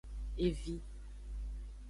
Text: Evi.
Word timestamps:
Evi. 0.45 0.75